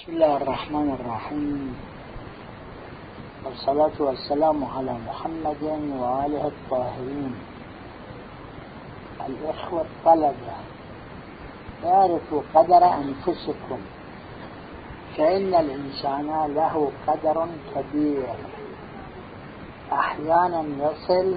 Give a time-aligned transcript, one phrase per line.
[0.00, 1.76] بسم الله الرحمن الرحيم
[3.44, 5.62] والصلاة والسلام على محمد
[6.00, 7.34] وآله الطاهرين.
[9.28, 10.56] الإخوة الطلبة
[11.84, 13.80] اعرفوا قدر أنفسكم
[15.16, 18.26] فإن الإنسان له قدر كبير.
[19.92, 21.34] أحيانا يصل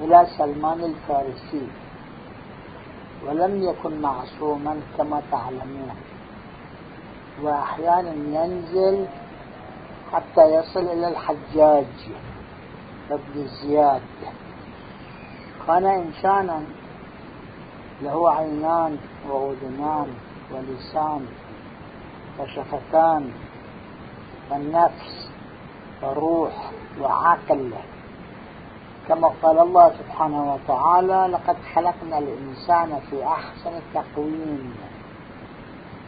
[0.00, 1.66] إلى سلمان الفارسي
[3.26, 6.17] ولم يكن معصوما كما تعلمون.
[7.42, 9.06] وأحيانا ينزل
[10.12, 11.86] حتى يصل إلى الحجاج
[13.10, 14.02] ابن زياد
[15.66, 16.62] كان إنسانا
[18.02, 18.96] له عينان
[19.28, 20.08] وأذنان
[20.52, 21.26] ولسان
[22.38, 23.30] وشفتان
[24.50, 25.28] والنفس
[26.02, 26.70] وروح
[27.00, 27.70] وعقل.
[29.08, 34.74] كما قال الله سبحانه وتعالى لقد خلقنا الإنسان في أحسن تقويم.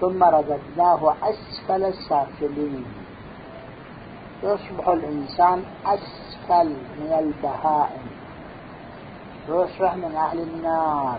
[0.00, 2.84] ثم رددناه أسفل السافلين.
[4.42, 8.06] يصبح الإنسان أسفل من البهائم.
[9.48, 11.18] يصبح من أهل النار.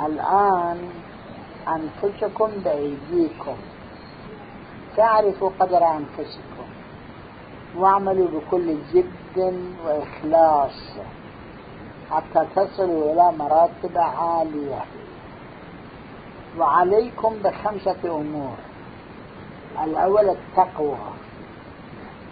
[0.00, 0.90] الآن
[1.68, 3.56] أنفسكم بأيديكم.
[4.96, 6.66] تعرفوا قدر أنفسكم.
[7.76, 10.98] واعملوا بكل جد وإخلاص.
[12.10, 15.03] حتى تصلوا إلى مراتب عالية.
[16.58, 18.56] وعليكم بخمسة أمور.
[19.84, 20.98] الأول التقوى.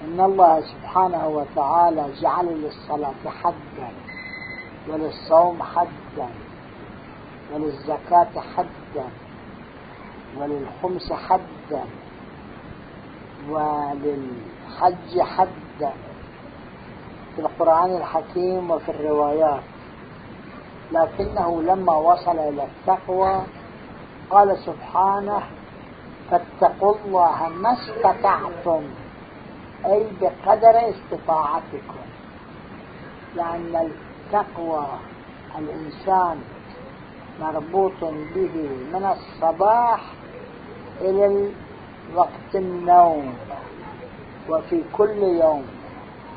[0.05, 3.89] إن الله سبحانه وتعالى جعل للصلاة حدا
[4.89, 6.29] وللصوم حدا
[7.55, 9.07] وللزكاة حدا
[10.39, 11.85] وللخمس حدا
[13.51, 15.93] وللحج حدا.
[17.37, 19.63] في القرآن الحكيم وفي الروايات.
[20.93, 23.43] لكنه لما وصل إلى التقوى
[24.33, 25.43] قال سبحانه
[26.31, 28.83] فاتقوا الله ما استطعتم
[29.87, 32.07] أي بقدر استطاعتكم.
[33.37, 34.87] لأن التقوى
[35.59, 36.37] الإنسان
[37.41, 38.01] مربوط
[38.35, 38.55] به
[38.93, 40.01] من الصباح
[41.01, 41.51] إلى
[42.15, 43.35] وقت النوم
[44.49, 45.67] وفي كل يوم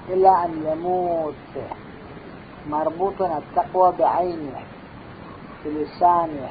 [0.10, 1.56] إلى أن يموت.
[2.70, 4.62] مربوط التقوى بعينه
[5.66, 6.50] بلسانه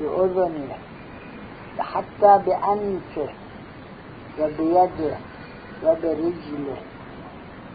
[0.00, 0.76] بأذنه
[1.78, 3.28] حتى بأنفه
[4.40, 5.16] وبيده
[5.84, 6.76] وبرجله.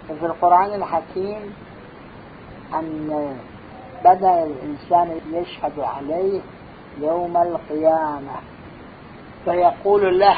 [0.09, 1.53] وفي القرآن الحكيم
[2.73, 3.37] أن
[4.05, 6.41] بدأ الإنسان يشهد عليه
[7.01, 8.35] يوم القيامة
[9.45, 10.37] فيقول له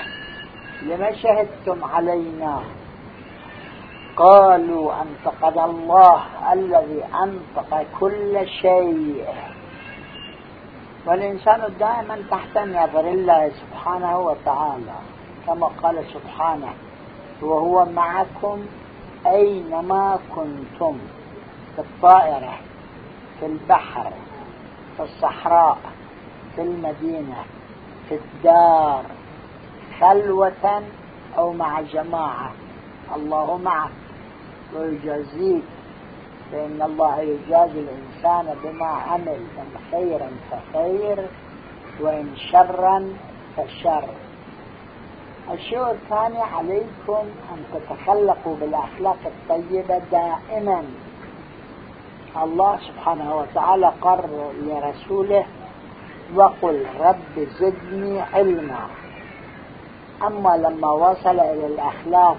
[0.81, 2.61] لما شهدتم علينا؟
[4.17, 6.23] قالوا أنطقنا الله
[6.53, 9.25] الذي أنطق كل شيء.
[11.05, 13.07] والإنسان دائما تحت نظر.
[13.07, 14.97] الله سبحانه وتعالى.
[15.47, 16.73] كما قال سبحانه
[17.41, 18.65] وهو معكم
[19.27, 20.97] أينما كنتم
[21.75, 22.57] في الطائرة
[23.39, 24.11] في البحر
[24.97, 25.77] في الصحراء
[26.55, 27.43] في المدينة
[28.09, 29.03] في الدار
[30.01, 30.83] خلوة
[31.37, 32.51] أو مع جماعة.
[33.15, 33.91] الله معك.
[34.75, 35.63] ويجازيك
[36.51, 41.27] فإن الله يجازي الإنسان بما عمل إن خيرا فخير
[41.99, 43.13] وإن شرا
[43.57, 44.03] فشر.
[45.51, 50.83] الشيء الثاني عليكم أن تتخلقوا بالأخلاق الطيبة دائما.
[52.43, 54.19] الله سبحانه وتعالى قال
[54.65, 55.45] لرسوله
[56.35, 58.87] وقل رب زدني علما.
[60.27, 62.37] أما لما وصل إلى الأخلاق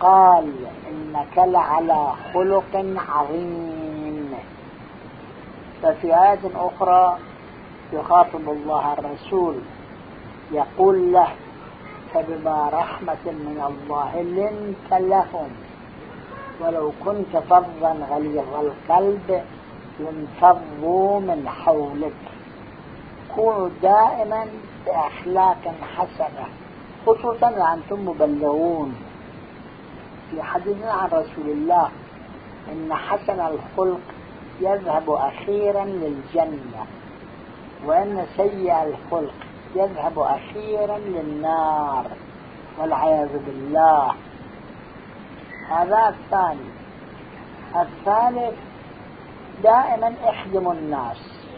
[0.00, 0.52] قال
[0.90, 4.34] إنك لعلى خلق عظيم.
[5.82, 7.18] ففي آية أخرى
[7.92, 9.54] يخاطب الله الرسول
[10.52, 11.28] يقول له
[12.14, 15.48] فبما رحمة من الله لنت لهم.
[16.60, 19.42] ولو كنت فظا غليظ القلب
[20.00, 22.12] لانفضوا من حولك.
[23.34, 24.46] كونوا دائما
[24.86, 26.46] بأخلاق حسنة
[27.06, 29.07] خصوصا وأنتم مبلغون.
[30.30, 31.88] في حديثنا عن رسول الله
[32.72, 34.00] إن حسن الخلق
[34.60, 36.86] يذهب أخيرا للجنة
[37.86, 39.34] وإن سيء الخلق
[39.74, 42.06] يذهب أخيرا للنار
[42.78, 44.14] والعياذ بالله.
[45.70, 46.70] هذا الثاني.
[47.76, 48.58] الثالث
[49.62, 51.48] دائما اخدموا الناس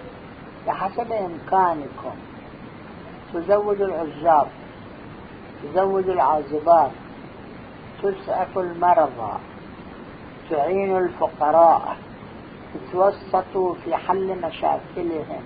[0.66, 2.14] بحسب إمكانكم.
[3.34, 4.46] تزوجوا العزاب
[5.62, 6.90] تزوجوا العازبات
[8.02, 9.38] تسعفوا المرضى.
[10.50, 11.96] تعينوا الفقراء.
[12.74, 15.42] تتوسطوا في حل مشاكلهم.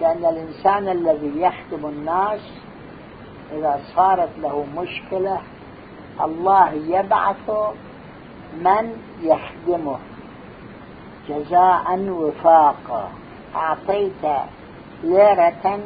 [0.00, 2.40] لأن الإنسان الذي يخدم الناس
[3.52, 5.40] إذا صارت له مشكلة
[6.20, 7.50] الله يبعث
[8.54, 9.98] من يخدمه
[11.28, 13.08] جزاء وفاقا.
[13.56, 14.24] أعطيت
[15.02, 15.80] ليرة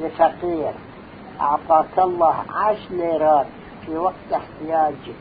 [0.00, 0.72] لفقير.
[1.40, 3.46] أعطاك الله عشر ليرات.
[3.86, 5.14] في وقت احتياجك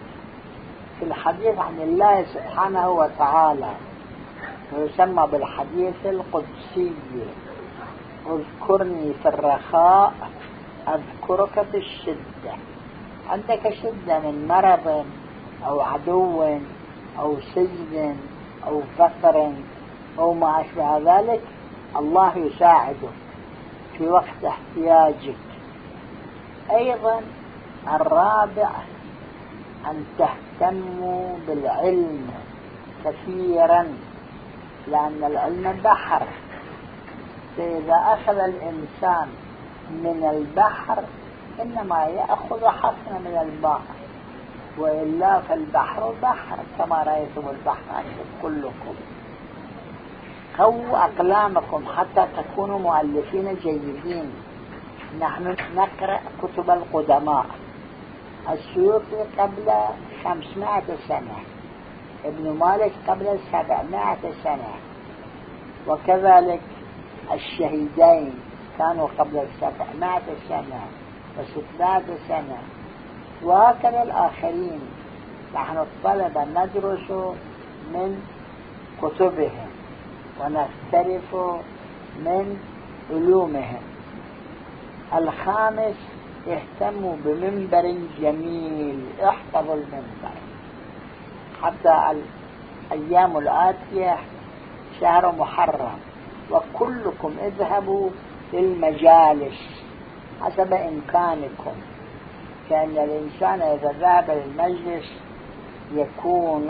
[1.00, 3.72] في الحديث عن الله سبحانه وتعالى
[4.74, 6.94] ويسمى بالحديث القدسي.
[8.26, 10.14] اذكرني في الرخاء
[10.88, 12.54] أذكرك في الشدة.
[13.30, 15.06] عندك شدة من مرض
[15.66, 16.44] أو عدو
[17.20, 18.16] أو سجن
[18.68, 19.52] أو فقر
[20.20, 21.42] أو ما أشبه ذلك
[21.98, 23.16] الله يساعدك
[23.98, 25.36] في وقت احتياجك.
[26.72, 27.22] أيضا
[27.88, 28.70] الرابع
[29.90, 32.32] أن تهتموا بالعلم
[33.06, 33.88] كثيرا
[34.88, 36.24] لأن العلم بحر.
[37.58, 39.28] فإذا أخذ الإنسان
[39.90, 41.04] من البحر
[41.62, 43.96] إنما يأخذ حفنة من البحر.
[44.78, 48.96] وإلا فالبحر بحر كما رأيتم البحر أنتم كلكم.
[50.60, 54.32] قووا أقلامكم حتى تكونوا مؤلفين جيدين.
[55.20, 57.46] نحن نقرأ كتب القدماء.
[58.50, 59.74] السيوطي قبل
[60.24, 61.38] خمسمائة سنة.
[62.26, 64.74] ابن مالك قبل سبعمائة سنة.
[65.88, 66.62] وكذلك
[67.34, 68.34] الشهيدين
[68.78, 70.82] كانوا قبل سبعمائة سنة
[71.40, 72.58] وستمائة سنة.
[73.44, 74.80] وهكذا الآخرين.
[75.56, 77.12] نحن الطلبة ندرس
[77.94, 78.22] من
[79.02, 79.70] كتبهم
[80.42, 81.36] ونختلف
[82.20, 82.60] من
[83.12, 83.82] علومهم.
[85.14, 86.13] الخامس
[86.48, 90.36] اهتموا بمنبر جميل احفظوا المنبر.
[91.62, 92.14] حتى
[92.92, 94.18] الأيام الآتية
[95.02, 96.00] شهر محرم.
[96.52, 98.10] وكلكم اذهبوا
[98.54, 99.84] للمجالس
[100.42, 101.76] حسب إمكانكم.
[102.70, 105.12] كأن الإنسان إذا ذهب للمجلس
[105.94, 106.68] يكون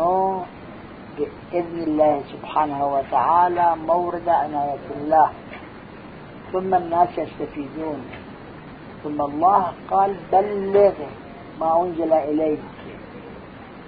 [1.17, 5.29] بإذن الله سبحانه وتعالى مورد عناية الله.
[6.53, 8.22] ثم الناس يستفيدون.
[9.03, 10.93] ثم الله قال بلغ
[11.59, 12.59] ما أنزل إليك.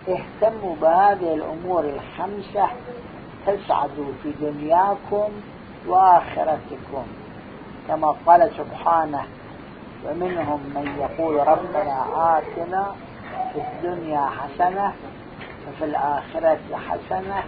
[0.09, 2.67] اهتموا بهذه الأمور الخمسة
[3.47, 5.29] تسعدوا في دنياكم
[5.88, 7.06] وآخرتكم
[7.88, 9.23] كما قال سبحانه
[10.06, 12.06] ومنهم من يقول ربنا
[12.38, 12.95] آتنا
[13.53, 14.94] في الدنيا حسنة
[15.67, 17.44] وفي الآخرة حسنة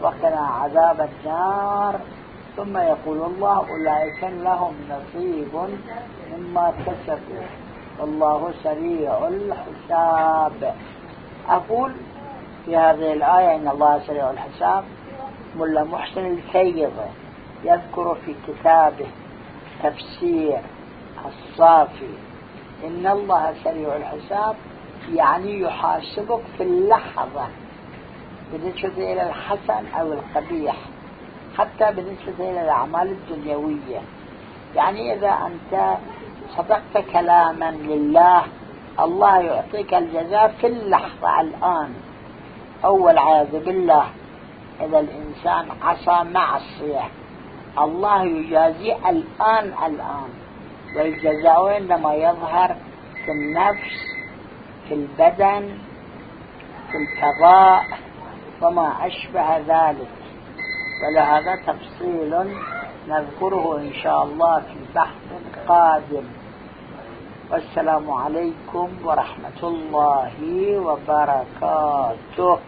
[0.00, 2.00] وقنا عذاب النار.
[2.56, 5.54] ثم يقول الله أولئك لهم نصيب
[6.32, 7.46] مما كسبوا.
[8.00, 10.74] والله سريع الحساب.
[11.48, 11.92] أقول
[12.64, 14.84] في هذه الآية إن الله سريع الحساب.
[15.56, 16.92] ملا محسن الفيض
[17.64, 19.06] يذكر في كتابه
[19.82, 20.60] تفسير
[21.26, 22.14] الصافي.
[22.84, 24.56] إن الله سريع الحساب
[25.14, 27.46] يعني يحاسبك في اللحظة.
[28.52, 30.76] بالنسبة إلى الحسن أو القبيح.
[31.58, 34.00] حتى بالنسبة إلى الأعمال الدنيوية.
[34.74, 35.96] يعني إذا أنت
[36.56, 38.42] صدقت كلاما لله
[39.00, 41.94] الله يعطيك الجزاء في اللحظة الآن.
[42.84, 44.06] أو والعياذ بالله.
[44.80, 47.04] إذا الإنسان عصى معصية
[47.78, 50.28] الله يجازي الآن الآن.
[50.96, 52.76] والجزاء عندما يظهر
[53.24, 54.12] في النفس
[54.88, 55.78] في البدن
[56.90, 57.84] في الفضاء
[58.62, 60.21] وما أشبه ذلك.
[61.02, 62.32] ولهذا تفصيل
[63.08, 65.28] نذكره إن شاء الله في بحث
[65.68, 66.24] قادم.
[67.50, 70.32] والسلام عليكم ورحمة الله
[70.78, 72.58] وبركاته.